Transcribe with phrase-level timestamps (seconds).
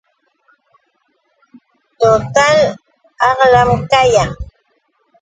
[1.99, 2.57] Total
[3.27, 4.29] aqlam kayan.